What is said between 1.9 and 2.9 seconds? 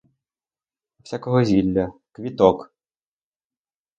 квіток!